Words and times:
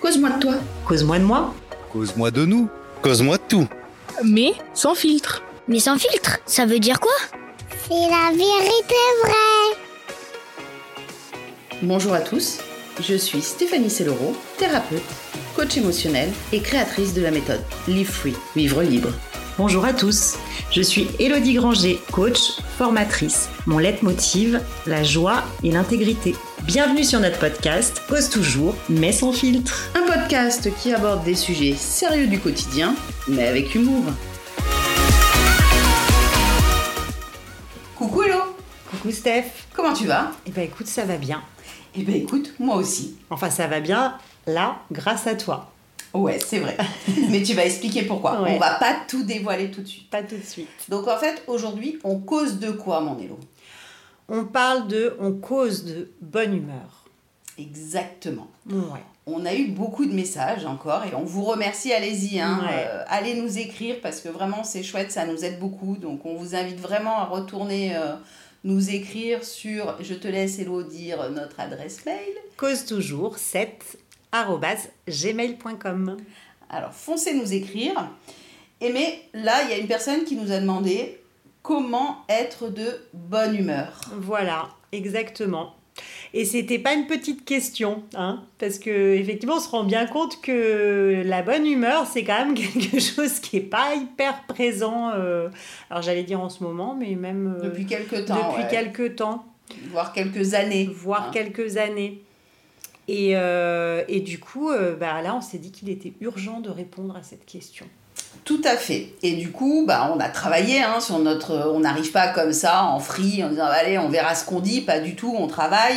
Cause-moi 0.00 0.30
de 0.30 0.38
toi. 0.40 0.54
Cause-moi 0.84 1.18
de 1.18 1.24
moi. 1.24 1.54
Cause-moi 1.92 2.30
de 2.30 2.44
nous. 2.44 2.68
Cause-moi 3.02 3.38
de 3.38 3.42
tout. 3.48 3.68
Mais 4.24 4.52
sans 4.74 4.94
filtre. 4.94 5.42
Mais 5.68 5.80
sans 5.80 5.98
filtre, 5.98 6.38
ça 6.46 6.66
veut 6.66 6.78
dire 6.78 7.00
quoi? 7.00 7.14
C'est 7.88 7.94
la 7.94 8.30
vérité 8.30 8.94
vraie. 9.24 9.76
Bonjour 11.82 12.14
à 12.14 12.20
tous, 12.20 12.58
je 13.00 13.14
suis 13.14 13.42
Stéphanie 13.42 13.90
Sellero, 13.90 14.36
thérapeute, 14.58 15.02
coach 15.54 15.76
émotionnel 15.76 16.30
et 16.52 16.60
créatrice 16.60 17.12
de 17.14 17.22
la 17.22 17.30
méthode 17.30 17.60
Live 17.86 18.10
Free, 18.10 18.34
vivre 18.54 18.82
libre. 18.82 19.10
Bonjour 19.58 19.86
à 19.86 19.94
tous, 19.94 20.36
je 20.70 20.82
suis 20.82 21.08
Elodie 21.18 21.54
Granger, 21.54 21.98
coach, 22.12 22.60
formatrice. 22.76 23.48
Mon 23.64 23.78
leitmotiv, 23.78 24.60
la 24.86 25.02
joie 25.02 25.44
et 25.64 25.70
l'intégrité. 25.70 26.34
Bienvenue 26.64 27.04
sur 27.04 27.20
notre 27.20 27.38
podcast 27.38 28.02
Cause 28.06 28.28
toujours, 28.28 28.74
mais 28.90 29.12
sans 29.12 29.32
filtre. 29.32 29.90
Un 29.94 30.02
podcast 30.12 30.68
qui 30.76 30.92
aborde 30.92 31.24
des 31.24 31.34
sujets 31.34 31.74
sérieux 31.74 32.26
du 32.26 32.38
quotidien, 32.38 32.94
mais 33.28 33.46
avec 33.46 33.74
humour. 33.74 34.04
Coucou 37.96 38.24
Hello 38.24 38.42
Coucou 38.90 39.10
Steph. 39.10 39.44
Comment 39.72 39.94
tu 39.94 40.06
vas? 40.06 40.32
Eh 40.46 40.50
ben 40.50 40.64
écoute, 40.64 40.86
ça 40.86 41.04
va 41.04 41.16
bien. 41.16 41.42
Eh 41.94 42.02
ben 42.02 42.14
écoute, 42.14 42.52
moi 42.58 42.76
aussi. 42.76 43.16
Enfin, 43.30 43.48
ça 43.48 43.66
va 43.68 43.80
bien 43.80 44.18
là, 44.46 44.80
grâce 44.92 45.26
à 45.26 45.34
toi. 45.34 45.72
Ouais, 46.20 46.38
c'est 46.38 46.58
vrai. 46.58 46.76
Mais 47.30 47.42
tu 47.42 47.54
vas 47.54 47.64
expliquer 47.64 48.02
pourquoi. 48.02 48.42
Ouais. 48.42 48.54
On 48.54 48.58
va 48.58 48.74
pas 48.74 48.96
tout 49.08 49.22
dévoiler 49.22 49.70
tout 49.70 49.82
de 49.82 49.86
suite. 49.88 50.10
Pas 50.10 50.22
tout 50.22 50.36
de 50.36 50.42
suite. 50.44 50.68
Donc 50.88 51.08
en 51.08 51.16
fait, 51.18 51.42
aujourd'hui, 51.46 51.98
on 52.04 52.18
cause 52.18 52.58
de 52.58 52.70
quoi, 52.70 53.00
mon 53.00 53.18
Hello 53.18 53.38
On 54.28 54.44
parle 54.44 54.88
de, 54.88 55.16
on 55.20 55.32
cause 55.32 55.84
de 55.84 56.10
bonne 56.20 56.54
humeur. 56.56 57.04
Exactement. 57.58 58.48
Ouais. 58.70 59.00
On 59.28 59.44
a 59.44 59.54
eu 59.54 59.68
beaucoup 59.68 60.06
de 60.06 60.12
messages 60.12 60.64
encore 60.66 61.04
et 61.04 61.14
on 61.14 61.24
vous 61.24 61.42
remercie, 61.42 61.92
allez-y, 61.92 62.38
hein, 62.38 62.60
Ouais. 62.62 62.86
euh, 62.88 63.02
allez 63.08 63.34
nous 63.34 63.58
écrire 63.58 63.96
parce 64.00 64.20
que 64.20 64.28
vraiment 64.28 64.62
c'est 64.62 64.82
chouette, 64.84 65.10
ça 65.10 65.26
nous 65.26 65.44
aide 65.44 65.58
beaucoup. 65.58 65.96
Donc 65.96 66.24
on 66.26 66.34
vous 66.36 66.54
invite 66.54 66.78
vraiment 66.78 67.16
à 67.18 67.24
retourner 67.24 67.96
euh, 67.96 68.14
nous 68.62 68.90
écrire 68.90 69.42
sur, 69.44 69.96
je 70.00 70.14
te 70.14 70.28
laisse 70.28 70.58
Hello 70.60 70.82
dire 70.82 71.28
notre 71.30 71.58
adresse 71.58 72.04
mail. 72.06 72.34
Cause 72.56 72.84
toujours 72.84 73.38
7 73.38 73.68
arobase 73.78 73.96
gmail.com. 75.08 76.16
Alors 76.68 76.92
foncez 76.92 77.34
nous 77.34 77.52
écrire. 77.52 78.10
Et 78.80 78.92
mais 78.92 79.22
là, 79.32 79.62
il 79.64 79.70
y 79.70 79.72
a 79.72 79.78
une 79.78 79.86
personne 79.86 80.24
qui 80.24 80.36
nous 80.36 80.52
a 80.52 80.60
demandé 80.60 81.20
comment 81.62 82.18
être 82.28 82.68
de 82.68 83.00
bonne 83.14 83.56
humeur. 83.56 84.00
Voilà, 84.12 84.68
exactement. 84.92 85.74
Et 86.34 86.44
c'était 86.44 86.78
pas 86.78 86.92
une 86.92 87.06
petite 87.06 87.44
question, 87.44 88.02
hein, 88.14 88.42
parce 88.58 88.78
que 88.78 89.14
effectivement, 89.14 89.56
on 89.56 89.60
se 89.60 89.68
rend 89.68 89.84
bien 89.84 90.06
compte 90.06 90.40
que 90.42 91.22
la 91.24 91.42
bonne 91.42 91.66
humeur, 91.66 92.06
c'est 92.06 92.24
quand 92.24 92.44
même 92.44 92.54
quelque 92.54 93.00
chose 93.00 93.40
qui 93.40 93.56
est 93.56 93.60
pas 93.60 93.94
hyper 93.94 94.42
présent. 94.46 95.10
euh, 95.14 95.48
alors 95.90 96.02
j'allais 96.02 96.24
dire 96.24 96.40
en 96.40 96.50
ce 96.50 96.62
moment, 96.62 96.94
mais 96.94 97.14
même 97.14 97.56
euh, 97.58 97.64
Depuis 97.64 97.86
quelques 97.86 98.26
temps, 98.26 98.50
depuis 98.50 98.62
ouais. 98.64 98.68
quelques 98.70 99.16
temps, 99.16 99.46
voire 99.90 100.12
quelques 100.12 100.54
années. 100.54 100.90
voire 100.92 101.28
hein. 101.28 101.30
quelques 101.32 101.78
années. 101.78 102.22
Et, 103.08 103.36
euh, 103.36 104.02
et 104.08 104.20
du 104.20 104.38
coup, 104.38 104.70
euh, 104.70 104.96
bah, 104.96 105.22
là, 105.22 105.34
on 105.34 105.40
s'est 105.40 105.58
dit 105.58 105.70
qu'il 105.70 105.88
était 105.88 106.12
urgent 106.20 106.60
de 106.60 106.70
répondre 106.70 107.16
à 107.16 107.22
cette 107.22 107.46
question. 107.46 107.86
Tout 108.44 108.60
à 108.64 108.76
fait. 108.76 109.14
Et 109.22 109.34
du 109.34 109.50
coup, 109.50 109.84
bah, 109.86 110.12
on 110.14 110.20
a 110.20 110.28
travaillé 110.28 110.82
hein, 110.82 111.00
sur 111.00 111.18
notre. 111.18 111.70
On 111.72 111.80
n'arrive 111.80 112.12
pas 112.12 112.28
comme 112.28 112.52
ça 112.52 112.84
en 112.84 113.00
free 113.00 113.42
en 113.44 113.50
disant 113.50 113.66
allez, 113.66 113.98
on 113.98 114.08
verra 114.08 114.34
ce 114.34 114.44
qu'on 114.44 114.60
dit. 114.60 114.80
Pas 114.80 115.00
du 115.00 115.14
tout. 115.14 115.34
On 115.36 115.46
travaille. 115.46 115.96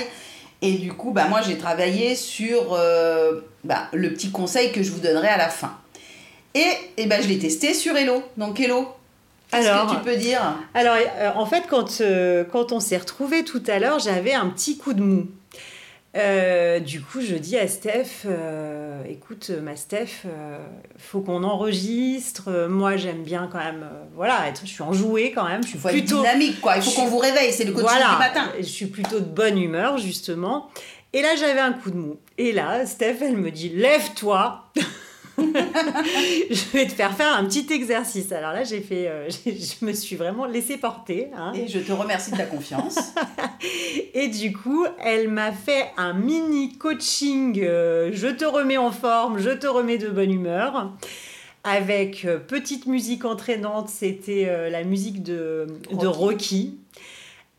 Et 0.62 0.74
du 0.74 0.92
coup, 0.92 1.12
bah, 1.12 1.28
moi, 1.30 1.42
j'ai 1.42 1.58
travaillé 1.58 2.16
sur 2.16 2.74
euh, 2.74 3.42
bah, 3.64 3.88
le 3.94 4.14
petit 4.14 4.32
conseil 4.32 4.72
que 4.72 4.84
je 4.84 4.92
vous 4.92 5.00
donnerai 5.00 5.28
à 5.28 5.38
la 5.38 5.50
fin. 5.50 5.78
Et, 6.54 6.68
et 6.98 7.06
bah, 7.06 7.22
je 7.22 7.28
l'ai 7.28 7.40
testé 7.40 7.74
sur 7.74 7.96
Hello. 7.96 8.24
Donc 8.38 8.60
Hello, 8.60 8.88
qu'est-ce 9.52 9.68
Alors, 9.68 9.88
que 9.88 9.96
tu 9.96 10.02
peux 10.02 10.18
dire? 10.18 10.42
Alors, 10.74 10.96
euh, 10.96 11.32
en 11.36 11.46
fait, 11.46 11.64
quand, 11.70 12.02
euh, 12.02 12.44
quand 12.44 12.72
on 12.72 12.80
s'est 12.80 12.98
retrouvés 12.98 13.44
tout 13.44 13.64
à 13.68 13.80
l'heure, 13.80 14.00
j'avais 14.00 14.34
un 14.34 14.48
petit 14.48 14.78
coup 14.78 14.94
de 14.94 15.02
mou. 15.02 15.28
Euh, 16.18 16.80
du 16.80 17.02
coup, 17.02 17.22
je 17.22 17.36
dis 17.36 17.58
à 17.58 17.68
Steph, 17.68 18.26
euh, 18.26 19.04
écoute, 19.08 19.52
ma 19.62 19.76
Steph, 19.76 20.24
euh, 20.26 20.58
faut 20.98 21.22
qu'on 21.22 21.44
enregistre. 21.44 22.46
Euh, 22.48 22.68
Moi, 22.68 22.98
j'aime 22.98 23.24
bien 23.24 23.48
quand 23.52 23.60
même, 23.60 23.84
euh, 23.84 24.04
voilà, 24.16 24.48
être, 24.48 24.62
je 24.64 24.72
suis 24.72 24.82
enjouée 24.82 25.32
quand 25.34 25.48
même. 25.48 25.62
Je 25.62 25.70
suis 25.70 25.78
être 25.78 25.92
plutôt, 25.92 26.18
dynamique, 26.18 26.62
quoi. 26.62 26.78
Il 26.78 26.82
faut 26.82 26.92
qu'on 26.92 27.08
vous 27.08 27.20
réveille. 27.20 27.54
C'est 27.54 27.64
le 27.64 27.74
coaching 27.74 27.88
voilà, 27.88 28.14
du 28.14 28.18
matin. 28.18 28.52
je 28.58 28.64
suis 28.64 28.88
plutôt 28.88 29.20
de 29.20 29.26
bonne 29.26 29.58
humeur 29.60 29.98
justement. 29.98 30.70
Et 31.14 31.22
là, 31.22 31.36
j'avais 31.36 31.60
un 31.60 31.74
coup 31.74 31.92
de 31.92 31.98
mou. 31.98 32.18
Et 32.38 32.52
là, 32.52 32.86
Steph, 32.86 33.18
elle 33.22 33.38
me 33.38 33.52
dit, 33.52 33.70
lève-toi. 33.70 34.64
je 36.50 36.78
vais 36.78 36.86
te 36.86 36.92
faire 36.94 37.14
faire 37.16 37.36
un 37.36 37.46
petit 37.46 37.68
exercice. 37.72 38.32
Alors 38.32 38.54
là, 38.54 38.64
j'ai 38.64 38.82
fait, 38.82 39.08
euh, 39.08 39.30
je 39.46 39.86
me 39.86 39.94
suis 39.94 40.16
vraiment 40.16 40.46
laissée 40.46 40.78
porter. 40.78 41.28
hein. 41.36 41.52
Et 41.56 41.68
je 41.68 41.80
te 41.80 41.92
remercie 41.92 42.32
de 42.32 42.38
ta 42.38 42.46
confiance. 42.46 42.98
Et 44.14 44.28
du 44.28 44.54
coup, 44.54 44.86
elle 45.04 45.30
m'a 45.30 45.52
fait 45.52 45.86
un 45.98 46.14
mini 46.14 46.78
coaching. 46.78 47.60
euh, 47.62 48.10
je 48.14 48.28
te 48.28 48.46
remets 48.46 48.78
en 48.78 48.92
forme, 48.92 49.40
je 49.40 49.50
te 49.50 49.68
remets 49.68 49.98
de 49.98 50.10
bonne 50.10 50.32
humeur. 50.32 50.92
Avec 51.64 52.24
euh, 52.26 52.38
petite 52.40 52.86
musique 52.86 53.26
entraînante, 53.26 53.90
c'était 53.90 54.70
la 54.70 54.84
musique 54.84 55.22
de, 55.24 55.68
de 55.92 56.08
Rocky. 56.08 56.78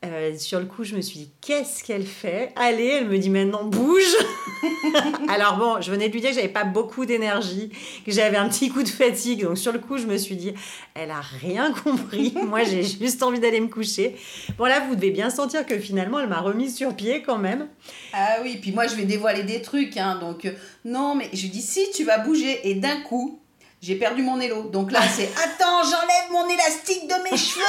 Euh, 0.03 0.35
sur 0.39 0.59
le 0.61 0.65
coup, 0.65 0.83
je 0.83 0.97
me 0.97 1.03
suis 1.03 1.19
dit, 1.19 1.31
qu'est-ce 1.43 1.85
qu'elle 1.85 2.07
fait? 2.07 2.53
Allez, 2.57 2.87
elle 2.87 3.09
me 3.09 3.19
dit 3.19 3.29
maintenant, 3.29 3.65
bouge 3.65 4.17
Alors 5.29 5.59
bon, 5.59 5.83
je 5.83 5.91
venais 5.91 6.09
de 6.09 6.15
lui 6.15 6.23
dire 6.23 6.31
que 6.31 6.37
j'avais 6.37 6.49
pas 6.49 6.65
beaucoup 6.65 7.05
d'énergie, 7.05 7.71
que 8.07 8.11
j'avais 8.11 8.39
un 8.39 8.49
petit 8.49 8.71
coup 8.71 8.83
de 8.83 8.89
fatigue. 8.89 9.45
Donc 9.45 9.59
sur 9.59 9.73
le 9.73 9.79
coup, 9.79 9.99
je 9.99 10.07
me 10.07 10.17
suis 10.17 10.37
dit, 10.37 10.55
elle 10.95 11.11
a 11.11 11.21
rien 11.21 11.75
compris. 11.85 12.33
Moi, 12.47 12.65
j'ai 12.65 12.83
juste 12.83 13.23
envie 13.23 13.41
d'aller 13.41 13.61
me 13.61 13.69
coucher. 13.69 14.17
Bon, 14.57 14.65
là, 14.65 14.81
vous 14.89 14.95
devez 14.95 15.11
bien 15.11 15.29
sentir 15.29 15.67
que 15.67 15.79
finalement, 15.79 16.19
elle 16.19 16.29
m'a 16.29 16.41
remise 16.41 16.75
sur 16.75 16.97
pied 16.97 17.21
quand 17.21 17.39
même. 17.39 17.69
Ah 18.15 18.39
oui, 18.43 18.59
puis 18.61 18.73
moi 18.73 18.87
je 18.87 18.95
vais 18.95 19.05
dévoiler 19.05 19.43
des 19.43 19.61
trucs, 19.61 19.97
hein, 19.97 20.17
donc 20.19 20.45
euh, 20.47 20.53
non, 20.85 21.15
mais 21.15 21.29
je 21.33 21.47
dis 21.47 21.63
si 21.63 21.91
tu 21.91 22.05
vas 22.05 22.19
bouger, 22.19 22.69
et 22.69 22.75
d'un 22.75 23.03
coup, 23.03 23.41
j'ai 23.83 23.95
perdu 23.95 24.23
mon 24.23 24.41
élo. 24.41 24.65
Donc 24.65 24.93
là, 24.93 25.01
c'est 25.03 25.31
attends, 25.37 25.83
j'enlève 25.85 26.31
mon 26.33 26.49
élastique 26.49 27.07
de 27.07 27.31
mes 27.31 27.37
cheveux, 27.37 27.63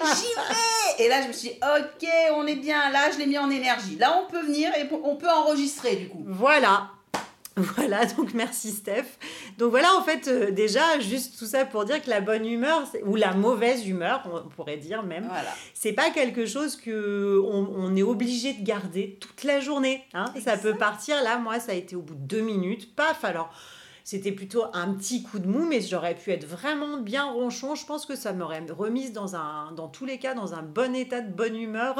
j'y 0.00 0.34
vais. 0.34 0.83
Et 0.98 1.08
là, 1.08 1.22
je 1.22 1.28
me 1.28 1.32
suis 1.32 1.50
dit, 1.50 1.54
ok, 1.62 2.08
on 2.36 2.46
est 2.46 2.56
bien, 2.56 2.90
là, 2.90 3.10
je 3.12 3.18
l'ai 3.18 3.26
mis 3.26 3.38
en 3.38 3.50
énergie. 3.50 3.96
Là, 3.96 4.22
on 4.24 4.30
peut 4.30 4.42
venir 4.42 4.70
et 4.76 4.88
on 5.04 5.16
peut 5.16 5.28
enregistrer 5.30 5.96
du 5.96 6.08
coup. 6.08 6.24
Voilà. 6.26 6.88
Voilà, 7.56 8.04
donc 8.04 8.34
merci 8.34 8.72
Steph. 8.72 9.04
Donc 9.58 9.70
voilà, 9.70 9.94
en 9.96 10.02
fait, 10.02 10.26
euh, 10.26 10.50
déjà, 10.50 10.98
juste 10.98 11.38
tout 11.38 11.46
ça 11.46 11.64
pour 11.64 11.84
dire 11.84 12.02
que 12.02 12.10
la 12.10 12.20
bonne 12.20 12.44
humeur, 12.44 12.82
ou 13.04 13.14
la 13.14 13.32
mauvaise 13.32 13.86
humeur, 13.86 14.28
on 14.44 14.48
pourrait 14.48 14.76
dire 14.76 15.04
même, 15.04 15.26
Voilà. 15.28 15.50
c'est 15.72 15.92
pas 15.92 16.10
quelque 16.10 16.46
chose 16.46 16.74
que 16.74 17.40
on, 17.46 17.68
on 17.76 17.94
est 17.94 18.02
obligé 18.02 18.54
de 18.54 18.64
garder 18.64 19.18
toute 19.20 19.44
la 19.44 19.60
journée. 19.60 20.02
hein. 20.14 20.24
Ça 20.44 20.56
peut 20.56 20.74
partir, 20.74 21.22
là, 21.22 21.38
moi, 21.38 21.60
ça 21.60 21.70
a 21.70 21.74
été 21.76 21.94
au 21.94 22.00
bout 22.02 22.14
de 22.16 22.26
deux 22.26 22.40
minutes, 22.40 22.92
paf, 22.96 23.22
alors 23.22 23.52
c'était 24.04 24.32
plutôt 24.32 24.64
un 24.74 24.92
petit 24.92 25.22
coup 25.22 25.38
de 25.38 25.48
mou, 25.48 25.66
mais 25.66 25.80
j'aurais 25.80 26.14
pu 26.14 26.30
être 26.30 26.44
vraiment 26.46 26.98
bien 26.98 27.24
ronchon. 27.24 27.74
Je 27.74 27.86
pense 27.86 28.04
que 28.04 28.14
ça 28.14 28.34
m'aurait 28.34 28.62
remise 28.70 29.12
dans, 29.14 29.34
un, 29.34 29.72
dans 29.72 29.88
tous 29.88 30.04
les 30.04 30.18
cas 30.18 30.34
dans 30.34 30.52
un 30.52 30.62
bon 30.62 30.94
état 30.94 31.22
de 31.22 31.32
bonne 31.32 31.56
humeur. 31.56 31.96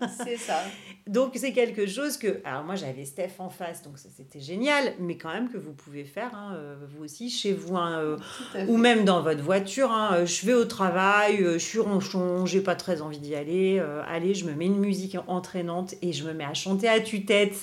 C'est 0.24 0.36
ça. 0.36 0.62
Donc 1.08 1.32
c'est 1.36 1.52
quelque 1.52 1.86
chose 1.86 2.16
que... 2.16 2.40
Alors 2.44 2.62
moi 2.62 2.76
j'avais 2.76 3.04
Steph 3.04 3.32
en 3.38 3.48
face, 3.48 3.82
donc 3.82 3.98
ça 3.98 4.08
c'était 4.14 4.40
génial, 4.40 4.92
mais 5.00 5.16
quand 5.16 5.32
même 5.32 5.50
que 5.50 5.56
vous 5.56 5.72
pouvez 5.72 6.04
faire, 6.04 6.34
hein, 6.34 6.52
euh, 6.54 6.76
vous 6.94 7.02
aussi, 7.02 7.28
chez 7.30 7.54
vous, 7.54 7.76
hein, 7.76 7.98
euh, 7.98 8.66
ou 8.68 8.76
même 8.76 9.04
dans 9.04 9.22
votre 9.22 9.42
voiture. 9.42 9.90
hein, 9.90 10.10
euh, 10.12 10.26
je 10.26 10.46
vais 10.46 10.54
au 10.54 10.66
travail, 10.66 11.38
je 11.42 11.58
suis 11.58 11.80
ronchon, 11.80 12.46
j'ai 12.46 12.60
pas 12.60 12.76
très 12.76 13.00
envie 13.00 13.18
d'y 13.18 13.34
aller. 13.34 13.78
euh, 13.80 14.02
allez, 14.06 14.34
je 14.34 14.44
me 14.44 14.52
mets 14.52 14.66
une 14.66 14.78
musique 14.78 15.16
entraînante 15.26 15.94
et 16.02 16.12
je 16.12 16.24
me 16.24 16.34
mets 16.34 16.44
à 16.44 16.54
chanter 16.54 16.88
à 16.88 17.00
tue-tête. 17.00 17.56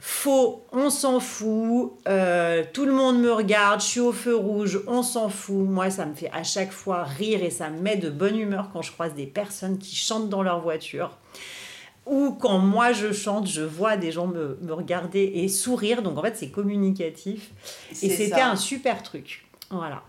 Faux, 0.00 0.64
on 0.72 0.90
s'en 0.90 1.18
fout. 1.20 1.92
euh, 2.08 2.62
tout 2.72 2.84
le 2.84 2.92
monde 2.92 3.20
me 3.20 3.32
regarde, 3.32 3.80
je 3.80 3.86
suis 3.86 4.00
au 4.00 4.12
feu 4.12 4.36
rouge, 4.36 4.80
on 4.86 5.02
s'en 5.02 5.28
fout. 5.28 5.66
Moi, 5.66 5.90
ça 5.90 6.04
me 6.04 6.14
fait 6.14 6.30
à 6.32 6.42
chaque 6.42 6.72
fois 6.72 7.04
rire 7.04 7.42
et 7.42 7.50
ça 7.50 7.70
me 7.70 7.80
met 7.80 7.96
de 7.96 8.10
bonne 8.10 8.38
humeur 8.38 8.68
quand 8.72 8.82
je 8.82 8.92
croise 8.92 9.14
des 9.14 9.26
personnes 9.26 9.78
qui 9.78 9.96
chantent 9.96 10.28
dans 10.28 10.42
leur 10.42 10.60
voiture. 10.60 11.16
Ou 12.06 12.32
quand 12.38 12.58
moi 12.58 12.92
je 12.92 13.12
chante, 13.12 13.48
je 13.48 13.62
vois 13.62 13.96
des 13.96 14.12
gens 14.12 14.26
me, 14.26 14.58
me 14.60 14.74
regarder 14.74 15.22
et 15.36 15.48
sourire. 15.48 16.02
Donc 16.02 16.18
en 16.18 16.22
fait, 16.22 16.36
c'est 16.36 16.50
communicatif. 16.50 17.50
Et 18.02 18.10
c'était 18.10 18.42
un 18.42 18.56
super 18.56 19.02
truc. 19.02 19.46
Voilà. 19.70 20.02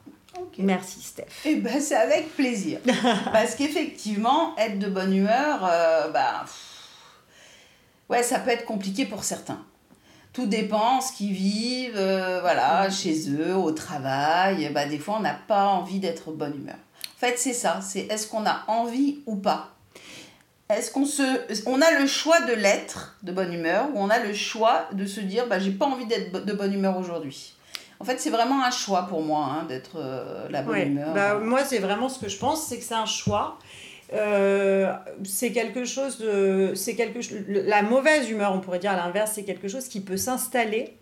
Merci 0.58 1.02
Steph. 1.02 1.28
Eh 1.46 1.56
ben, 1.56 1.80
c'est 1.80 1.96
avec 1.96 2.36
plaisir. 2.36 2.80
Parce 3.32 3.56
qu'effectivement, 3.56 4.54
être 4.58 4.80
de 4.80 4.90
bonne 4.90 5.14
humeur, 5.16 5.60
euh, 5.64 6.10
bah, 6.10 6.42
pff, 6.42 6.90
ouais, 8.10 8.24
ça 8.24 8.40
peut 8.40 8.52
être 8.52 8.66
compliqué 8.66 9.06
pour 9.06 9.24
certains. 9.24 9.64
Tout 10.36 10.48
dépend 10.48 11.00
ce 11.00 11.14
qu'ils 11.14 11.32
vivent, 11.32 11.96
euh, 11.96 12.42
voilà, 12.42 12.90
chez 12.90 13.32
eux, 13.32 13.56
au 13.56 13.72
travail. 13.72 14.70
Bah, 14.74 14.86
des 14.86 15.00
fois, 15.00 15.16
on 15.18 15.22
n'a 15.22 15.34
pas 15.48 15.68
envie 15.68 16.00
d'être 16.00 16.32
bonne 16.32 16.56
humeur. 16.58 16.76
En 16.76 17.20
fait, 17.20 17.36
c'est 17.40 17.54
ça. 17.54 17.80
C'est 17.82 18.02
est-ce 18.12 18.28
qu'on 18.28 18.46
a 18.46 18.66
envie 18.68 19.20
ou 19.28 19.38
pas? 19.38 19.70
Est-ce 20.68 20.92
qu'on 20.92 21.06
se, 21.06 21.22
on 21.68 21.82
a 21.82 21.92
le 22.00 22.06
choix 22.06 22.42
de 22.42 22.52
l'être 22.54 23.16
de 23.24 23.32
bonne 23.32 23.54
humeur 23.54 23.88
ou 23.94 24.00
on 24.00 24.10
a 24.10 24.20
le 24.20 24.34
choix 24.34 24.88
de 24.94 25.06
se 25.06 25.20
dire 25.22 25.46
bah 25.48 25.60
j'ai 25.60 25.70
pas 25.72 25.86
envie 25.86 26.08
d'être 26.08 26.44
de 26.44 26.54
bonne 26.54 26.74
humeur 26.74 26.98
aujourd'hui? 26.98 27.54
En 28.00 28.04
fait, 28.04 28.20
c'est 28.20 28.32
vraiment 28.32 28.62
un 28.66 28.72
choix 28.72 29.04
pour 29.04 29.22
moi 29.22 29.46
hein, 29.46 29.66
d'être 29.70 29.98
euh, 29.98 30.48
la 30.50 30.64
bonne 30.64 30.74
Ouais. 30.76 30.88
humeur. 30.88 31.14
Bah, 31.14 31.36
moi, 31.40 31.64
c'est 31.64 31.78
vraiment 31.80 32.10
ce 32.10 32.20
que 32.20 32.28
je 32.28 32.38
pense, 32.38 32.66
c'est 32.66 32.78
que 32.80 32.84
c'est 32.84 32.96
un 32.96 33.06
choix. 33.06 33.58
Euh, 34.14 34.94
c'est 35.24 35.52
quelque 35.52 35.86
chose 35.86 36.20
de. 36.20 36.74
C'est 36.76 36.96
quelque 36.96 37.20
La 37.48 37.82
mauvaise 37.82 38.30
humeur, 38.30 38.54
on 38.54 38.60
pourrait 38.60 38.80
dire 38.80 38.92
à 38.92 38.96
l'inverse, 38.96 39.32
c'est 39.36 39.44
quelque 39.44 39.68
chose 39.68 39.88
qui 39.88 40.02
peut 40.02 40.18
s'installer. 40.18 40.98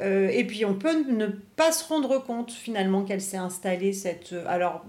Euh, 0.00 0.28
et 0.28 0.44
puis 0.44 0.64
on 0.64 0.74
peut 0.74 1.04
ne 1.10 1.26
pas 1.56 1.72
se 1.72 1.84
rendre 1.88 2.18
compte 2.22 2.52
finalement 2.52 3.02
qu'elle 3.02 3.22
s'est 3.22 3.38
installée 3.38 3.92
cette. 3.92 4.34
Alors 4.46 4.84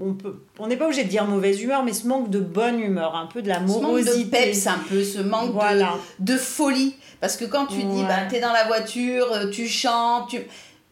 on 0.00 0.14
peut, 0.14 0.44
on 0.58 0.66
n'est 0.66 0.76
pas 0.78 0.86
obligé 0.86 1.04
de 1.04 1.10
dire 1.10 1.26
mauvaise 1.26 1.60
humeur, 1.62 1.84
mais 1.84 1.92
ce 1.92 2.06
manque 2.06 2.30
de 2.30 2.40
bonne 2.40 2.80
humeur, 2.80 3.14
un 3.14 3.26
peu 3.26 3.42
de 3.42 3.48
la 3.48 3.56
ce 3.56 3.60
manque 3.64 3.82
morosité. 3.82 4.24
de 4.24 4.30
peps 4.30 4.66
un 4.66 4.78
peu, 4.88 5.04
ce 5.04 5.18
manque 5.18 5.48
de, 5.48 5.52
Voilà. 5.52 5.94
de 6.20 6.36
folie. 6.36 6.96
Parce 7.20 7.36
que 7.36 7.44
quand 7.44 7.66
tu 7.66 7.82
dis, 7.82 8.02
bah, 8.04 8.20
t'es 8.30 8.40
dans 8.40 8.52
la 8.52 8.64
voiture, 8.64 9.30
euh, 9.32 9.50
tu 9.50 9.66
chantes, 9.68 10.30
tu... 10.30 10.38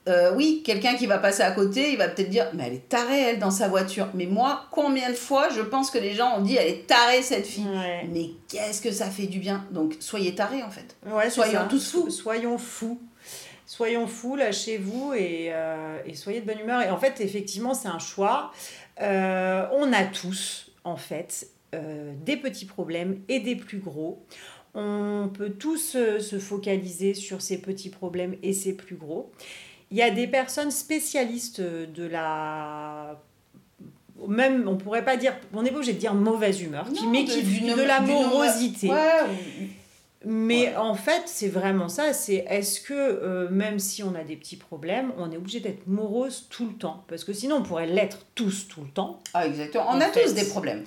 Euh, 0.08 0.32
oui, 0.37 0.62
quelqu'un 0.64 0.94
qui 0.94 1.06
va 1.06 1.19
passer 1.19 1.43
à 1.43 1.50
côté, 1.50 1.91
il 1.91 1.99
va 1.99 2.06
peut-être 2.06 2.31
dire, 2.31 2.49
mais 2.55 2.64
elle 2.69 2.75
est 2.75 2.88
tarée, 2.88 3.20
elle, 3.20 3.38
dans 3.41 3.50
sa 3.50 3.67
voiture. 3.69 4.08
Mais 4.14 4.26
moi, 4.26 4.67
combien 4.70 5.11
de 5.11 5.17
fois, 5.17 5.49
je 5.49 5.61
pense 5.61 5.91
que 5.91 5.99
les 5.99 6.12
gens 6.14 6.38
ont 6.38 6.43
dit, 6.43 6.55
elle 6.55 6.69
est 6.69 6.87
tarée, 6.87 7.23
cette 7.23 7.47
fille. 7.47 7.67
Ouais. 7.67 8.06
Mais 8.12 8.31
qu'est-ce 8.49 8.81
que 8.81 8.93
ça 8.93 9.11
fait 9.11 9.26
du 9.26 9.41
bien? 9.41 9.67
Donc, 9.73 9.97
soyez 9.99 10.35
tarés, 10.37 10.62
en 10.62 10.70
fait. 10.70 10.97
Ouais, 11.11 11.29
Soyons 11.29 11.53
ça. 11.61 11.67
tous 11.69 11.91
fous. 11.91 12.11
Soyons 12.11 12.56
fous. 12.56 13.00
Soyons 13.67 14.06
fous, 14.06 14.37
lâchez-vous 14.37 15.14
et, 15.14 15.49
euh, 15.50 15.99
et 16.06 16.14
soyez 16.14 16.41
de 16.41 16.47
bonne 16.47 16.61
humeur. 16.61 16.82
Et 16.82 16.91
en 16.91 16.99
fait, 16.99 17.20
effectivement, 17.20 17.75
c'est 17.75 17.88
un 17.88 17.99
choix. 17.99 18.52
Euh, 19.02 19.67
on 19.73 19.93
a 19.93 20.05
tous, 20.05 20.70
en 20.85 20.97
fait, 20.97 21.49
des 22.25 22.37
petits 22.37 22.64
problèmes 22.64 23.20
et 23.29 23.41
des 23.41 23.56
plus 23.56 23.81
gros. 23.81 24.25
On 24.75 25.29
peut 25.35 25.50
tous 25.50 25.97
se 26.20 26.38
focaliser 26.38 27.12
sur 27.12 27.43
ces 27.43 27.59
petits 27.61 27.91
problèmes 27.91 28.37
et 28.43 28.52
ces 28.55 28.73
plus 28.73 28.94
gros. 28.97 29.31
Il 29.91 29.97
y 29.97 30.03
a 30.03 30.11
des 30.11 30.27
personnes 30.27 30.71
spécialistes 30.71 31.61
de 31.61 32.05
la... 32.06 33.21
Même, 34.27 34.67
on 34.67 34.77
pourrait 34.77 35.05
pas 35.05 35.17
dire, 35.17 35.35
on 35.53 35.62
n'est 35.62 35.71
pas 35.71 35.77
obligé 35.77 35.93
de 35.93 35.99
dire 35.99 36.15
mauvaise 36.15 36.62
humeur, 36.62 36.91
qui, 36.91 37.06
mais 37.06 37.25
de- 37.25 37.31
qui 37.31 37.43
de 37.61 37.83
la 37.83 38.00
morosité. 38.00 38.88
Ouais, 38.91 38.97
Mais 40.25 40.69
Ouais. 40.71 40.77
en 40.77 40.94
fait, 40.94 41.23
c'est 41.27 41.49
vraiment 41.49 41.88
ça. 41.88 42.12
C'est 42.15 42.44
est-ce 42.49 42.81
que 42.81 42.94
euh, 42.94 43.49
même 43.50 43.79
si 43.79 44.03
on 44.03 44.15
a 44.15 44.25
des 44.25 44.35
petits 44.37 44.56
problèmes, 44.56 45.12
on 45.19 45.31
est 45.31 45.37
obligé 45.37 45.61
d'être 45.61 45.87
morose 45.87 46.47
tout 46.50 46.67
le 46.67 46.73
temps? 46.73 47.05
Parce 47.09 47.25
que 47.25 47.33
sinon, 47.35 47.56
on 47.56 47.62
pourrait 47.62 47.87
l'être 47.87 48.21
tous 48.35 48.67
tout 48.69 48.81
le 48.81 48.88
temps. 48.88 49.21
Ah, 49.35 49.47
exactement. 49.47 49.85
On 49.91 50.00
a 50.00 50.09
tous 50.09 50.33
des 50.33 50.47
problèmes. 50.49 50.83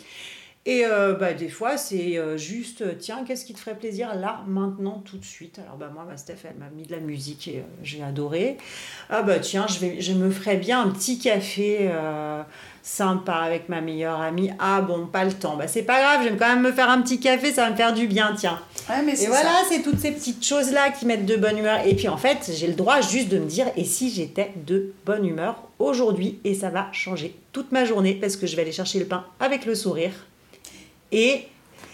Et 0.65 0.85
euh, 0.85 1.13
bah, 1.13 1.33
des 1.33 1.47
fois, 1.47 1.77
c'est 1.77 2.17
euh, 2.17 2.37
juste, 2.37 2.81
euh, 2.81 2.93
tiens, 2.97 3.23
qu'est-ce 3.25 3.45
qui 3.45 3.53
te 3.53 3.59
ferait 3.59 3.77
plaisir 3.77 4.13
là, 4.13 4.43
maintenant, 4.45 5.01
tout 5.05 5.17
de 5.17 5.23
suite? 5.23 5.57
Alors, 5.59 5.77
bah, 5.77 5.89
moi, 5.91 6.05
ma 6.07 6.17
Steph, 6.17 6.35
elle 6.43 6.57
m'a 6.57 6.69
mis 6.69 6.83
de 6.83 6.91
la 6.91 6.99
musique 6.99 7.47
et 7.47 7.59
euh, 7.59 7.63
j'ai 7.81 8.03
adoré. 8.03 8.57
Ah, 9.09 9.23
bah, 9.23 9.39
tiens, 9.39 9.67
je, 9.67 9.79
vais, 9.79 10.01
je 10.01 10.11
me 10.11 10.29
ferais 10.29 10.57
bien 10.57 10.81
un 10.81 10.89
petit 10.89 11.17
café 11.17 11.89
euh, 11.91 12.43
sympa 12.83 13.35
avec 13.35 13.69
ma 13.69 13.79
meilleure 13.79 14.19
amie. 14.19 14.51
Ah, 14.59 14.81
bon, 14.81 15.07
pas 15.07 15.23
le 15.23 15.31
temps. 15.31 15.55
Bah, 15.55 15.67
c'est 15.69 15.83
pas 15.83 16.01
grave, 16.01 16.29
vais 16.29 16.37
quand 16.37 16.49
même 16.49 16.61
me 16.61 16.73
faire 16.73 16.89
un 16.89 17.01
petit 17.01 17.21
café, 17.21 17.53
ça 17.53 17.63
va 17.63 17.71
me 17.71 17.75
faire 17.77 17.93
du 17.93 18.05
bien, 18.07 18.35
tiens. 18.37 18.59
Ouais, 18.89 19.01
mais 19.01 19.19
Et 19.19 19.27
voilà, 19.27 19.63
c'est 19.69 19.81
toutes 19.81 19.99
ces 19.99 20.11
petites 20.11 20.45
choses-là 20.45 20.91
qui 20.91 21.05
mettent 21.05 21.25
de 21.25 21.37
bonne 21.37 21.57
humeur. 21.57 21.79
Et 21.87 21.95
puis 21.95 22.09
en 22.09 22.17
fait, 22.17 22.51
j'ai 22.53 22.67
le 22.67 22.73
droit 22.73 22.99
juste 22.99 23.29
de 23.29 23.39
me 23.39 23.45
dire, 23.45 23.67
et 23.77 23.85
si 23.85 24.09
j'étais 24.09 24.51
de 24.67 24.93
bonne 25.05 25.25
humeur 25.25 25.63
aujourd'hui 25.79 26.39
Et 26.43 26.53
ça 26.53 26.69
va 26.69 26.89
changer 26.91 27.33
toute 27.53 27.71
ma 27.71 27.85
journée 27.85 28.13
parce 28.13 28.35
que 28.35 28.45
je 28.45 28.55
vais 28.55 28.63
aller 28.63 28.71
chercher 28.73 28.99
le 28.99 29.05
pain 29.05 29.25
avec 29.39 29.65
le 29.65 29.73
sourire. 29.73 30.11
Et 31.11 31.47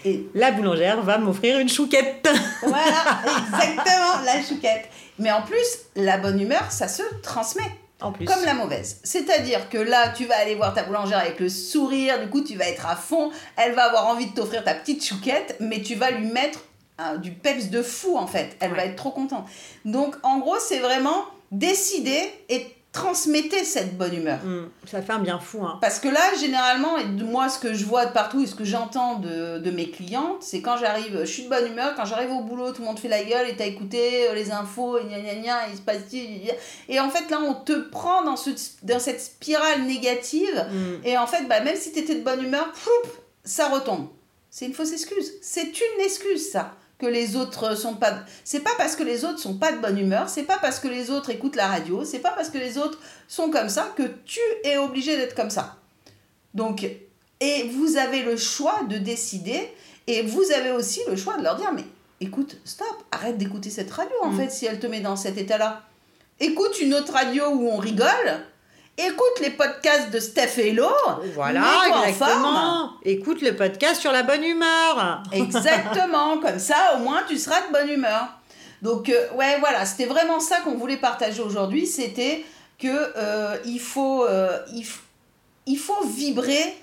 Et 0.04 0.26
la 0.34 0.52
boulangère 0.52 1.02
va 1.02 1.18
m'offrir 1.18 1.58
une 1.58 1.68
chouquette. 1.68 2.28
voilà, 2.62 3.22
exactement, 3.24 4.22
la 4.24 4.42
chouquette. 4.42 4.88
Mais 5.18 5.32
en 5.32 5.42
plus, 5.42 5.66
la 5.96 6.18
bonne 6.18 6.40
humeur, 6.40 6.70
ça 6.70 6.88
se 6.88 7.02
transmet. 7.22 7.70
En 8.02 8.12
plus. 8.12 8.26
Comme 8.26 8.44
la 8.44 8.52
mauvaise. 8.52 9.00
C'est-à-dire 9.04 9.70
que 9.70 9.78
là, 9.78 10.10
tu 10.10 10.26
vas 10.26 10.36
aller 10.36 10.54
voir 10.54 10.74
ta 10.74 10.82
boulangère 10.82 11.18
avec 11.18 11.40
le 11.40 11.48
sourire, 11.48 12.20
du 12.20 12.28
coup, 12.28 12.44
tu 12.44 12.54
vas 12.54 12.68
être 12.68 12.86
à 12.86 12.94
fond, 12.94 13.30
elle 13.56 13.72
va 13.72 13.84
avoir 13.84 14.06
envie 14.08 14.26
de 14.26 14.34
t'offrir 14.34 14.62
ta 14.64 14.74
petite 14.74 15.02
chouquette, 15.02 15.56
mais 15.60 15.80
tu 15.80 15.94
vas 15.94 16.10
lui 16.10 16.26
mettre 16.26 16.60
euh, 17.00 17.16
du 17.16 17.32
peps 17.32 17.70
de 17.70 17.82
fou, 17.82 18.18
en 18.18 18.26
fait. 18.26 18.54
Elle 18.60 18.74
va 18.74 18.84
être 18.84 18.96
trop 18.96 19.10
contente. 19.10 19.46
Donc, 19.86 20.14
en 20.22 20.38
gros, 20.40 20.58
c'est 20.58 20.80
vraiment 20.80 21.24
décider 21.50 22.30
et 22.50 22.66
transmettez 22.96 23.62
cette 23.62 23.96
bonne 23.98 24.14
humeur. 24.14 24.38
Hum, 24.44 24.70
ça 24.86 25.02
fait 25.02 25.12
un 25.12 25.18
bien 25.18 25.38
fou. 25.38 25.62
Hein. 25.62 25.78
Parce 25.80 26.00
que 26.00 26.08
là, 26.08 26.34
généralement, 26.40 26.96
et 26.96 27.04
moi, 27.04 27.48
ce 27.48 27.58
que 27.58 27.74
je 27.74 27.84
vois 27.84 28.06
de 28.06 28.12
partout 28.12 28.42
et 28.42 28.46
ce 28.46 28.54
que 28.54 28.64
j'entends 28.64 29.18
de, 29.18 29.58
de 29.58 29.70
mes 29.70 29.90
clientes, 29.90 30.42
c'est 30.42 30.62
quand 30.62 30.78
j'arrive, 30.78 31.20
je 31.20 31.26
suis 31.26 31.44
de 31.44 31.48
bonne 31.50 31.66
humeur, 31.70 31.94
quand 31.94 32.06
j'arrive 32.06 32.30
au 32.30 32.40
boulot, 32.40 32.72
tout 32.72 32.80
le 32.80 32.88
monde 32.88 32.98
fait 32.98 33.08
la 33.08 33.22
gueule 33.22 33.48
et 33.48 33.56
t'as 33.56 33.66
écouté 33.66 34.28
euh, 34.28 34.34
les 34.34 34.50
infos, 34.50 34.98
et 34.98 35.04
gna 35.04 35.20
gna 35.20 35.34
gna, 35.34 35.68
il 35.70 35.76
se 35.76 35.82
passe. 35.82 35.98
Et 36.88 36.98
en 36.98 37.10
fait, 37.10 37.30
là, 37.30 37.38
on 37.40 37.54
te 37.54 37.72
prend 37.90 38.22
dans, 38.22 38.36
ce, 38.36 38.50
dans 38.82 38.98
cette 38.98 39.20
spirale 39.20 39.82
négative. 39.82 40.66
Hum. 40.70 41.00
Et 41.04 41.18
en 41.18 41.26
fait, 41.26 41.46
bah, 41.46 41.60
même 41.60 41.76
si 41.76 41.92
t'étais 41.92 42.14
de 42.14 42.24
bonne 42.24 42.42
humeur, 42.42 42.68
floup, 42.74 43.12
ça 43.44 43.68
retombe. 43.68 44.08
C'est 44.50 44.64
une 44.64 44.74
fausse 44.74 44.92
excuse. 44.92 45.32
C'est 45.42 45.80
une 45.80 46.00
excuse, 46.02 46.50
ça. 46.50 46.74
Que 46.98 47.06
les 47.06 47.36
autres 47.36 47.74
sont 47.76 47.94
pas. 47.94 48.20
C'est 48.42 48.60
pas 48.60 48.70
parce 48.78 48.96
que 48.96 49.02
les 49.02 49.24
autres 49.26 49.38
sont 49.38 49.58
pas 49.58 49.70
de 49.72 49.78
bonne 49.78 49.98
humeur, 49.98 50.28
c'est 50.30 50.44
pas 50.44 50.58
parce 50.58 50.78
que 50.80 50.88
les 50.88 51.10
autres 51.10 51.28
écoutent 51.30 51.56
la 51.56 51.66
radio, 51.66 52.04
c'est 52.04 52.20
pas 52.20 52.30
parce 52.30 52.48
que 52.48 52.56
les 52.58 52.78
autres 52.78 52.98
sont 53.28 53.50
comme 53.50 53.68
ça 53.68 53.92
que 53.96 54.04
tu 54.24 54.40
es 54.64 54.78
obligé 54.78 55.16
d'être 55.16 55.34
comme 55.34 55.50
ça. 55.50 55.76
Donc, 56.54 56.84
et 57.40 57.68
vous 57.68 57.98
avez 57.98 58.22
le 58.22 58.38
choix 58.38 58.80
de 58.88 58.96
décider, 58.96 59.70
et 60.06 60.22
vous 60.22 60.50
avez 60.52 60.70
aussi 60.70 61.00
le 61.08 61.16
choix 61.16 61.36
de 61.36 61.42
leur 61.42 61.56
dire, 61.56 61.70
mais 61.74 61.84
écoute, 62.22 62.56
stop, 62.64 62.86
arrête 63.12 63.36
d'écouter 63.36 63.68
cette 63.68 63.90
radio 63.90 64.14
en 64.22 64.30
Mm. 64.30 64.36
fait, 64.38 64.50
si 64.50 64.64
elle 64.64 64.78
te 64.80 64.86
met 64.86 65.00
dans 65.00 65.16
cet 65.16 65.36
état-là. 65.36 65.82
Écoute 66.40 66.80
une 66.80 66.94
autre 66.94 67.12
radio 67.12 67.48
où 67.50 67.68
on 67.68 67.76
rigole, 67.76 68.40
écoute 68.98 69.40
les 69.42 69.50
podcasts 69.50 70.10
de 70.10 70.18
Steph 70.18 70.58
et 70.58 70.68
Hello, 70.70 70.88
Voilà, 71.34 71.64
exactement. 72.06 72.92
Écoute 73.04 73.42
le 73.42 73.54
podcast 73.54 74.00
sur 74.00 74.12
la 74.12 74.22
bonne 74.22 74.42
humur. 74.42 75.22
Exactement, 75.32 76.38
comme 76.42 76.58
ça 76.58 76.96
au 76.96 77.02
moins 77.02 77.22
tu 77.28 77.36
seras 77.36 77.60
de 77.66 77.72
bonne 77.72 77.90
humeur. 77.90 78.28
Donc 78.82 79.08
euh, 79.08 79.32
ouais 79.34 79.58
voilà, 79.60 79.84
c'était 79.86 80.06
vraiment 80.06 80.40
ça 80.40 80.60
qu'on 80.60 80.74
voulait 80.76 80.96
partager 80.96 81.42
aujourd'hui, 81.42 81.86
c'était 81.86 82.44
que 82.78 82.88
euh, 82.88 83.56
il 83.64 83.80
faut 83.80 84.24
euh, 84.24 84.58
il, 84.72 84.86
il 85.66 85.78
faut 85.78 86.04
vibrer 86.04 86.76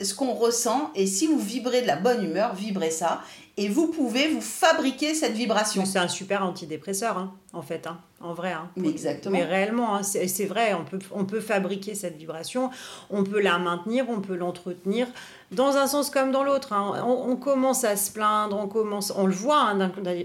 ce 0.00 0.14
qu'on 0.14 0.32
ressent 0.32 0.90
et 0.94 1.06
si 1.06 1.26
vous 1.26 1.38
vibrez 1.38 1.82
de 1.82 1.86
la 1.86 1.96
bonne 1.96 2.24
humeur, 2.24 2.54
vibrez 2.54 2.90
ça 2.90 3.22
et 3.56 3.68
vous 3.68 3.88
pouvez 3.88 4.28
vous 4.28 4.40
fabriquer 4.40 5.14
cette 5.14 5.34
vibration. 5.34 5.84
C'est 5.84 5.98
un 5.98 6.08
super 6.08 6.42
antidépresseur, 6.42 7.18
hein, 7.18 7.34
en 7.52 7.60
fait, 7.60 7.86
hein, 7.86 7.98
en 8.20 8.32
vrai. 8.32 8.52
Hein. 8.52 8.70
Mais 8.76 8.88
exactement. 8.88 9.36
Mais 9.36 9.44
réellement, 9.44 10.02
c'est 10.02 10.46
vrai, 10.46 10.72
on 10.74 10.84
peut, 10.84 10.98
on 11.10 11.24
peut 11.24 11.40
fabriquer 11.40 11.94
cette 11.94 12.16
vibration, 12.16 12.70
on 13.10 13.24
peut 13.24 13.40
la 13.40 13.58
maintenir, 13.58 14.06
on 14.08 14.20
peut 14.20 14.36
l'entretenir, 14.36 15.06
dans 15.50 15.76
un 15.76 15.86
sens 15.86 16.08
comme 16.08 16.32
dans 16.32 16.44
l'autre. 16.44 16.72
On, 16.72 17.30
on 17.30 17.36
commence 17.36 17.84
à 17.84 17.96
se 17.96 18.10
plaindre, 18.10 18.58
on, 18.58 18.68
commence, 18.68 19.12
on 19.16 19.26
le 19.26 19.34
voit, 19.34 19.74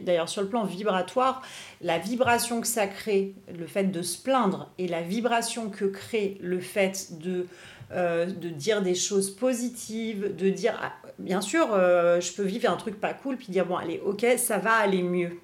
d'ailleurs 0.01 0.29
sur 0.29 0.41
le 0.41 0.48
plan 0.48 0.63
vibratoire, 0.63 1.41
la 1.81 1.98
vibration 1.98 2.62
que 2.62 2.67
ça 2.67 2.88
crée, 2.88 3.36
le 3.53 3.67
fait 3.67 3.86
de 3.86 4.01
se 4.01 4.17
plaindre, 4.17 4.69
et 4.77 4.88
la 4.88 5.01
vibration 5.01 5.69
que 5.69 5.86
crée 5.86 6.38
le 6.41 6.62
fait 6.62 7.19
de... 7.19 7.46
euh, 7.91 8.25
de 8.25 8.50
dire 8.50 8.81
des 8.81 8.96
choses 8.96 9.31
positives, 9.31 10.36
de 10.36 10.50
dire, 10.50 10.77
ah, 10.84 10.91
bien 11.19 11.39
sûr, 11.39 11.69
euh, 11.72 12.19
je 12.19 12.34
peux 12.34 12.43
vivre 12.43 12.69
un 12.69 12.75
truc 12.75 13.00
pas 13.00 13.13
cool, 13.21 13.38
puis 13.38 13.47
dire, 13.50 13.65
bon, 13.65 13.75
allez, 13.75 14.01
ok, 14.05 14.25
ça 14.38 14.57
va 14.57 14.74
aller 14.74 15.03
mieux. 15.03 15.38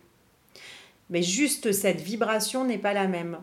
Mais 1.09 1.21
juste 1.21 1.71
cette 1.71 2.01
vibration 2.01 2.63
n'est 2.65 2.77
pas 2.77 2.93
la 2.93 3.07
même. 3.07 3.37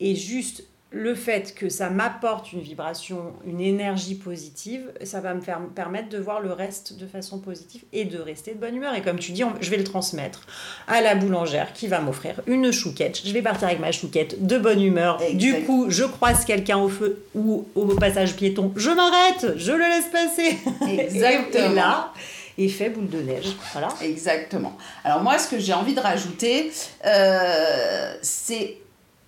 Et 0.00 0.14
juste 0.14 0.64
le 0.90 1.14
fait 1.14 1.54
que 1.54 1.68
ça 1.68 1.90
m'apporte 1.90 2.52
une 2.54 2.60
vibration, 2.62 3.34
une 3.46 3.60
énergie 3.60 4.14
positive, 4.14 4.90
ça 5.04 5.20
va 5.20 5.34
me 5.34 5.42
faire, 5.42 5.60
me 5.60 5.68
permettre 5.68 6.08
de 6.08 6.16
voir 6.16 6.40
le 6.40 6.50
reste 6.50 6.98
de 6.98 7.06
façon 7.06 7.40
positive 7.40 7.82
et 7.92 8.06
de 8.06 8.18
rester 8.18 8.54
de 8.54 8.58
bonne 8.58 8.74
humeur. 8.74 8.94
Et 8.94 9.02
comme 9.02 9.18
tu 9.18 9.32
dis, 9.32 9.44
on- 9.44 9.52
je 9.60 9.68
vais 9.68 9.76
le 9.76 9.84
transmettre 9.84 10.46
à 10.86 11.02
la 11.02 11.14
boulangère 11.14 11.74
qui 11.74 11.88
va 11.88 12.00
m'offrir 12.00 12.40
une 12.46 12.72
chouquette. 12.72 13.20
Je 13.22 13.32
vais 13.34 13.42
partir 13.42 13.68
avec 13.68 13.80
ma 13.80 13.92
chouquette 13.92 14.46
de 14.46 14.56
bonne 14.56 14.80
humeur. 14.82 15.20
Exact. 15.20 15.36
Du 15.38 15.64
coup, 15.66 15.86
je 15.90 16.04
croise 16.04 16.46
quelqu'un 16.46 16.78
au 16.78 16.88
feu 16.88 17.22
ou 17.34 17.66
au 17.74 17.84
passage 17.96 18.34
piéton. 18.34 18.72
Je 18.74 18.90
m'arrête, 18.90 19.58
je 19.58 19.72
le 19.72 19.80
laisse 19.84 20.06
passer. 20.10 20.56
Exactement. 20.90 21.66
Et, 21.66 21.72
et 21.72 21.74
là, 21.74 22.14
effet 22.58 22.90
boule 22.90 23.08
de 23.08 23.20
neige. 23.20 23.56
Voilà. 23.72 23.88
Exactement. 24.02 24.76
Alors 25.04 25.22
moi, 25.22 25.38
ce 25.38 25.48
que 25.48 25.58
j'ai 25.58 25.72
envie 25.72 25.94
de 25.94 26.00
rajouter, 26.00 26.70
euh, 27.06 28.14
c'est 28.22 28.78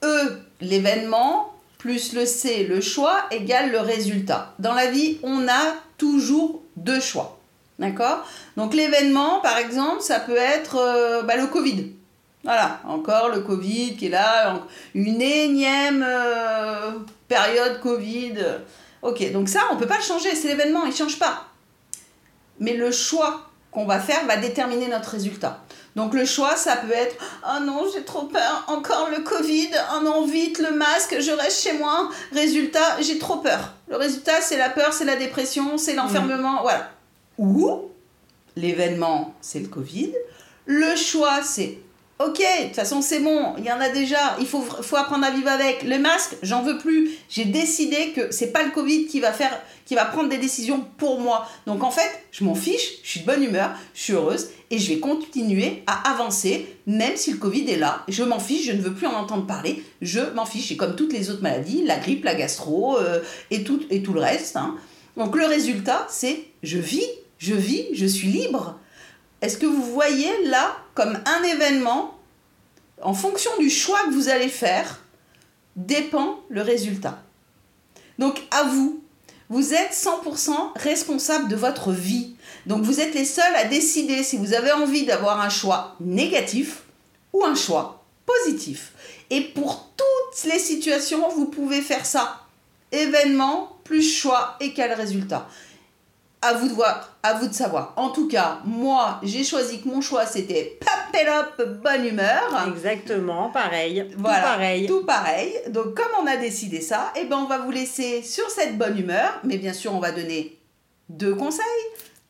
E, 0.03 0.41
l'événement, 0.61 1.55
plus 1.79 2.13
le 2.13 2.27
C, 2.27 2.67
le 2.69 2.81
choix, 2.81 3.27
égale 3.31 3.71
le 3.71 3.81
résultat. 3.81 4.55
Dans 4.59 4.75
la 4.75 4.91
vie, 4.91 5.19
on 5.23 5.49
a 5.49 5.75
toujours 5.99 6.63
deux 6.77 7.01
choix. 7.01 7.39
D'accord? 7.79 8.27
Donc 8.57 8.75
l'événement, 8.75 9.41
par 9.41 9.57
exemple, 9.57 10.03
ça 10.03 10.21
peut 10.21 10.37
être 10.37 10.77
euh, 10.77 11.23
bah, 11.23 11.37
le 11.37 11.47
Covid. 11.47 11.93
Voilà, 12.45 12.81
encore 12.87 13.29
le 13.29 13.41
Covid 13.41 13.97
qui 13.97 14.07
est 14.07 14.11
là, 14.11 14.61
une 14.95 15.21
énième 15.21 16.05
euh, 16.07 16.93
période 17.29 17.81
Covid. 17.81 18.35
Ok, 19.03 19.31
donc 19.33 19.49
ça, 19.49 19.61
on 19.73 19.77
peut 19.77 19.87
pas 19.87 19.97
le 19.97 20.03
changer, 20.03 20.35
c'est 20.35 20.49
l'événement, 20.49 20.85
il 20.87 20.95
change 20.95 21.19
pas. 21.19 21.50
Mais 22.61 22.75
le 22.75 22.93
choix 22.93 23.51
qu'on 23.71 23.87
va 23.87 23.99
faire 24.01 24.25
va 24.27 24.37
déterminer 24.37 24.89
notre 24.89 25.11
résultat. 25.11 25.63
Donc 25.97 26.15
le 26.15 26.25
choix, 26.25 26.57
ça 26.57 26.77
peut 26.77 26.93
être 26.93 27.17
oh 27.47 27.63
non, 27.65 27.85
j'ai 27.93 28.05
trop 28.05 28.27
peur, 28.27 28.65
encore 28.69 29.09
le 29.11 29.23
Covid, 29.23 29.71
oh 29.95 30.05
non, 30.05 30.25
vite 30.25 30.59
le 30.59 30.71
masque, 30.77 31.17
je 31.19 31.33
reste 31.33 31.63
chez 31.63 31.73
moi. 31.73 32.09
Résultat, 32.33 33.01
j'ai 33.01 33.19
trop 33.19 33.37
peur. 33.37 33.75
Le 33.89 33.97
résultat, 33.97 34.41
c'est 34.41 34.57
la 34.57 34.71
peur, 34.71 34.93
c'est 34.93 35.05
la 35.05 35.17
dépression, 35.17 35.79
c'est 35.79 35.95
l'enfermement, 35.95 36.63
voilà. 36.63 36.91
Ou 37.39 37.91
l'événement, 38.57 39.35
c'est 39.41 39.61
le 39.61 39.69
Covid. 39.69 40.13
Le 40.67 40.95
choix, 40.95 41.43
c'est 41.43 41.79
Ok, 42.23 42.37
de 42.39 42.67
toute 42.67 42.75
façon 42.75 43.01
c'est 43.01 43.21
bon, 43.21 43.55
il 43.57 43.65
y 43.65 43.73
en 43.73 43.81
a 43.81 43.89
déjà, 43.89 44.37
il 44.41 44.47
faut, 44.47 44.61
faut 44.61 44.97
apprendre 44.97 45.25
à 45.25 45.31
vivre 45.31 45.49
avec. 45.49 45.85
Le 45.85 45.99
masque, 45.99 46.37
j'en 46.43 46.63
veux 46.63 46.77
plus. 46.77 47.13
J'ai 47.31 47.47
décidé 47.47 48.11
que 48.15 48.31
c'est 48.31 48.53
pas 48.53 48.63
le 48.63 48.73
Covid 48.73 49.07
qui 49.07 49.21
va 49.21 49.33
faire, 49.33 49.59
qui 49.87 49.95
va 49.95 50.05
prendre 50.05 50.29
des 50.29 50.37
décisions 50.37 50.85
pour 50.99 51.19
moi. 51.19 51.49
Donc 51.67 51.83
en 51.83 51.91
fait, 51.91 52.11
je 52.31 52.45
m'en 52.45 52.55
fiche, 52.55 52.99
je 53.03 53.09
suis 53.09 53.21
de 53.21 53.25
bonne 53.27 53.43
humeur, 53.43 53.71
je 53.95 54.03
suis 54.03 54.13
heureuse 54.13 54.51
et 54.71 54.79
je 54.79 54.93
vais 54.93 54.99
continuer 54.99 55.83
à 55.87 56.11
avancer 56.11 56.77
même 56.87 57.17
si 57.17 57.33
le 57.33 57.39
Covid 57.39 57.71
est 57.71 57.79
là. 57.79 58.05
Je 58.07 58.23
m'en 58.23 58.39
fiche, 58.39 58.67
je 58.67 58.73
ne 58.73 58.83
veux 58.83 58.93
plus 58.93 59.07
en 59.07 59.15
entendre 59.15 59.47
parler, 59.47 59.83
je 60.03 60.21
m'en 60.35 60.45
fiche. 60.45 60.71
Et 60.73 60.77
comme 60.77 60.97
toutes 60.97 61.15
les 61.15 61.31
autres 61.31 61.43
maladies, 61.43 61.85
la 61.87 61.97
grippe, 61.97 62.25
la 62.25 62.35
gastro 62.35 62.99
euh, 62.99 63.21
et, 63.51 63.65
tout, 63.65 63.81
et 63.89 64.03
tout 64.03 64.13
le 64.13 64.21
reste. 64.21 64.57
hein. 64.57 64.77
Donc 65.17 65.37
le 65.37 65.47
résultat, 65.47 66.07
c'est 66.11 66.39
je 66.63 66.77
vis, 66.77 67.09
je 67.39 67.55
vis, 67.55 67.87
je 67.95 68.05
suis 68.05 68.29
libre. 68.29 68.79
Est-ce 69.41 69.57
que 69.57 69.65
vous 69.65 69.83
voyez 69.83 70.29
là 70.45 70.77
comme 70.95 71.19
un 71.25 71.43
événement, 71.45 72.19
en 73.03 73.15
fonction 73.15 73.51
du 73.59 73.71
choix 73.71 74.01
que 74.05 74.13
vous 74.13 74.29
allez 74.29 74.49
faire, 74.49 75.01
dépend 75.77 76.41
le 76.49 76.63
résultat 76.63 77.23
Donc 78.19 78.43
à 78.51 78.65
vous, 78.65 79.03
vous 79.49 79.75
êtes 79.75 79.93
100% 79.93 80.53
responsable 80.77 81.49
de 81.49 81.57
votre 81.57 81.93
vie. 81.93 82.35
Donc 82.67 82.83
vous 82.83 83.01
êtes 83.01 83.15
les 83.15 83.25
seuls 83.25 83.55
à 83.57 83.65
décider 83.65 84.23
si 84.23 84.37
vous 84.37 84.55
avez 84.55 84.73
envie 84.73 85.07
d'avoir 85.07 85.41
un 85.41 85.49
choix 85.49 85.97
négatif 86.01 86.83
ou 87.33 87.45
un 87.45 87.55
choix 87.55 88.05
positif. 88.27 88.93
Et 89.31 89.41
pour 89.41 89.91
toutes 89.97 90.45
les 90.45 90.59
situations, 90.59 91.29
vous 91.31 91.47
pouvez 91.47 91.83
faire 91.83 92.07
ça. 92.07 92.41
Événement 92.93 93.77
plus 93.85 94.03
choix 94.03 94.57
égale 94.61 94.93
résultat 94.93 95.49
à 96.43 96.55
vous 96.55 96.69
de 96.69 96.73
voir, 96.75 97.17
à 97.23 97.35
vous 97.35 97.49
de 97.49 97.53
savoir. 97.55 97.93
En 97.97 98.11
tout 98.11 98.29
cas, 98.29 98.59
moi, 98.65 99.21
j'ai 99.23 99.45
choisi 99.45 99.83
que 99.83 99.89
mon 99.89 100.01
choix 100.01 100.27
c'était 100.27 100.79
Papelope 100.81 101.81
bonne 101.83 102.07
humeur. 102.07 102.67
Exactement, 102.69 103.51
pareil. 103.51 104.07
Tout 104.11 104.19
Voilà, 104.19 104.43
pareil. 104.43 104.87
Tout 104.87 105.05
pareil. 105.05 105.53
Donc 105.69 105.95
comme 105.95 106.13
on 106.23 106.27
a 106.27 106.37
décidé 106.37 106.81
ça, 106.81 107.13
eh 107.17 107.25
ben 107.25 107.37
on 107.37 107.47
va 107.47 107.59
vous 107.59 107.71
laisser 107.71 108.23
sur 108.23 108.49
cette 108.51 108.79
bonne 108.79 108.99
humeur, 108.99 109.41
mais 109.45 109.59
bien 109.59 109.73
sûr, 109.73 109.95
on 109.95 110.01
va 110.01 110.13
donner 110.13 110.59
deux 111.09 111.35
conseils. 111.35 111.65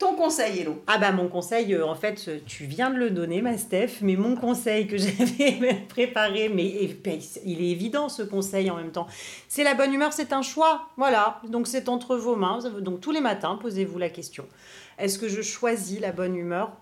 Ton 0.01 0.15
conseil, 0.15 0.61
Hello. 0.61 0.83
Ah 0.87 0.97
bah 0.97 1.13
mon 1.13 1.29
conseil, 1.29 1.75
euh, 1.75 1.87
en 1.87 1.95
fait, 1.95 2.25
euh, 2.27 2.39
tu 2.47 2.65
viens 2.65 2.89
de 2.89 2.97
le 2.97 3.11
donner, 3.11 3.43
ma 3.43 3.59
Steph, 3.59 4.01
mais 4.01 4.17
mon 4.17 4.35
conseil 4.35 4.87
que 4.87 4.97
j'avais 4.99 5.85
préparé, 5.91 6.49
mais 6.49 6.89
ben, 7.05 7.21
il 7.45 7.61
est 7.61 7.69
évident 7.69 8.09
ce 8.09 8.23
conseil 8.23 8.71
en 8.71 8.77
même 8.77 8.93
temps. 8.93 9.07
C'est 9.47 9.63
la 9.63 9.75
bonne 9.75 9.93
humeur, 9.93 10.15
c'est 10.15 10.33
un 10.33 10.41
choix, 10.41 10.89
voilà. 10.97 11.43
Donc 11.49 11.69
c'est 11.69 11.91
entre 11.91 12.17
vos 12.17 12.35
mains. 12.35 12.61
Donc 12.81 13.03
tous 13.03 13.13
les 13.13 13.21
matins, 13.21 13.59
posez-vous 13.61 13.99
la 13.99 14.09
question 14.09 14.47
est-ce 15.01 15.19
que 15.19 15.29
je 15.29 15.43
choisis 15.43 16.01
la 16.01 16.13
bonne 16.13 16.37
humeur 16.37 16.73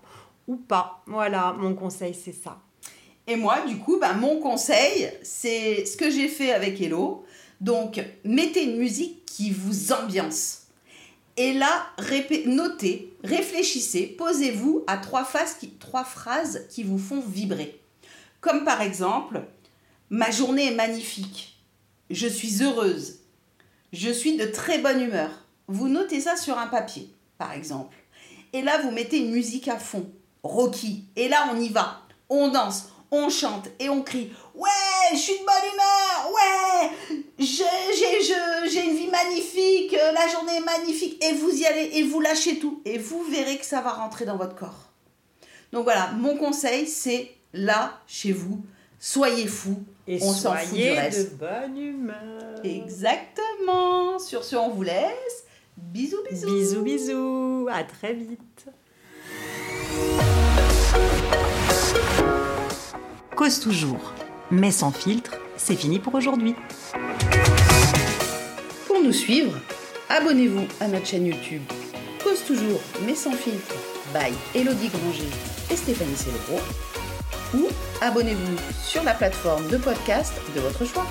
ou 0.47 0.55
pas? 0.55 1.03
Voilà, 1.05 1.55
mon 1.57 1.73
conseil, 1.73 2.13
c'est 2.13 2.33
ça. 2.33 2.59
Et 3.27 3.35
moi, 3.35 3.61
du 3.65 3.77
coup, 3.77 3.99
bah, 3.99 4.13
mon 4.13 4.39
conseil, 4.39 5.11
c'est 5.23 5.85
ce 5.85 5.95
que 5.95 6.09
j'ai 6.09 6.27
fait 6.27 6.51
avec 6.51 6.81
Hello. 6.81 7.25
Donc, 7.61 8.01
mettez 8.23 8.63
une 8.63 8.77
musique 8.77 9.25
qui 9.25 9.51
vous 9.51 9.91
ambiance. 9.91 10.58
Et 11.39 11.53
là, 11.53 11.85
notez, 12.47 13.15
réfléchissez, 13.23 14.07
posez-vous 14.07 14.83
à 14.87 14.97
trois, 14.97 15.25
trois 15.79 16.03
phrases 16.03 16.67
qui 16.69 16.83
vous 16.83 16.97
font 16.97 17.21
vibrer. 17.21 17.79
Comme 18.41 18.65
par 18.65 18.81
exemple, 18.81 19.43
ma 20.09 20.31
journée 20.31 20.73
est 20.73 20.75
magnifique. 20.75 21.63
Je 22.09 22.27
suis 22.27 22.61
heureuse. 22.61 23.19
Je 23.93 24.09
suis 24.09 24.35
de 24.35 24.47
très 24.47 24.79
bonne 24.79 25.01
humeur. 25.01 25.29
Vous 25.69 25.87
notez 25.87 26.19
ça 26.19 26.35
sur 26.35 26.57
un 26.57 26.67
papier, 26.67 27.09
par 27.37 27.53
exemple. 27.53 27.95
Et 28.51 28.61
là, 28.61 28.81
vous 28.81 28.91
mettez 28.91 29.19
une 29.19 29.31
musique 29.31 29.69
à 29.69 29.79
fond, 29.79 30.11
Rocky. 30.43 31.05
Et 31.15 31.29
là, 31.29 31.49
on 31.53 31.57
y 31.57 31.69
va. 31.69 32.01
On 32.27 32.49
danse, 32.49 32.89
on 33.11 33.29
chante 33.29 33.67
et 33.79 33.89
on 33.89 34.01
crie 34.01 34.31
Ouais, 34.55 34.69
je 35.13 35.17
suis 35.17 35.33
de 35.33 35.45
bonne 35.45 35.73
humeur, 35.73 36.31
ouais, 36.33 37.15
j'ai 37.39 38.85
une 38.85 38.95
vie 38.95 39.07
magnifique, 39.07 39.93
euh, 39.93 40.11
la 40.11 40.27
journée 40.27 40.57
est 40.57 40.65
magnifique. 40.65 41.23
Et 41.23 41.33
vous 41.33 41.49
y 41.51 41.65
allez 41.65 41.91
et 41.93 42.03
vous 42.03 42.19
lâchez 42.19 42.59
tout. 42.59 42.81
Et 42.85 42.97
vous 42.97 43.23
verrez 43.23 43.57
que 43.57 43.65
ça 43.65 43.81
va 43.81 43.91
rentrer 43.91 44.25
dans 44.25 44.37
votre 44.37 44.55
corps. 44.55 44.89
Donc 45.71 45.83
voilà, 45.83 46.11
mon 46.13 46.35
conseil, 46.35 46.87
c'est 46.87 47.31
là, 47.53 47.99
chez 48.07 48.31
vous, 48.31 48.61
soyez 48.99 49.47
fous. 49.47 49.83
Et 50.07 50.19
on 50.21 50.33
s'en 50.33 50.55
fout 50.55 50.75
du 50.75 50.83
de 50.83 50.89
reste. 50.89 51.37
bonne 51.37 51.77
humeur. 51.77 52.55
Exactement. 52.63 54.17
Sur 54.19 54.43
ce, 54.43 54.55
on 54.55 54.69
vous 54.69 54.83
laisse. 54.83 55.45
Bisous, 55.77 56.17
bisous. 56.29 56.47
Bisous, 56.47 56.81
bisous. 56.81 57.67
À 57.71 57.83
très 57.83 58.13
vite. 58.13 58.65
Cause 63.39 63.61
toujours, 63.61 64.13
mais 64.51 64.69
sans 64.69 64.91
filtre, 64.91 65.31
c'est 65.55 65.77
fini 65.77 65.99
pour 65.99 66.13
aujourd'hui. 66.13 66.55
Pour 68.85 69.01
nous 69.01 69.13
suivre, 69.13 69.57
abonnez-vous 70.09 70.67
à 70.81 70.89
notre 70.89 71.07
chaîne 71.07 71.27
YouTube 71.27 71.61
Cause 72.21 72.43
toujours, 72.45 72.81
mais 73.05 73.15
sans 73.15 73.31
filtre, 73.31 73.75
by 74.13 74.33
Elodie 74.53 74.89
Granger 74.89 75.29
et 75.71 75.77
Stéphanie 75.77 76.17
Célébro. 76.17 76.59
Ou 77.53 77.69
abonnez-vous 78.01 78.57
sur 78.83 79.03
la 79.03 79.13
plateforme 79.13 79.69
de 79.69 79.77
podcast 79.77 80.33
de 80.53 80.59
votre 80.59 80.83
choix. 80.83 81.07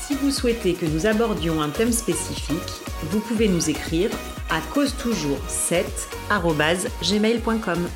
Si 0.00 0.14
vous 0.14 0.30
souhaitez 0.30 0.72
que 0.72 0.86
nous 0.86 1.04
abordions 1.04 1.60
un 1.60 1.68
thème 1.68 1.92
spécifique, 1.92 2.80
vous 3.10 3.20
pouvez 3.20 3.48
nous 3.48 3.68
écrire 3.68 4.08
à 4.48 4.62
cause 4.72 4.96
toujours 4.96 5.36
7gmail.com. 5.50 7.88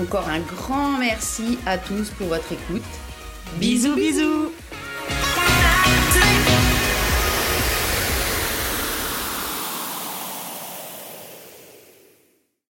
Encore 0.00 0.28
un 0.28 0.40
grand 0.40 0.96
merci 0.98 1.58
à 1.66 1.76
tous 1.76 2.10
pour 2.10 2.28
votre 2.28 2.52
écoute. 2.52 2.82
Bisous 3.56 3.96
bisous 3.96 4.47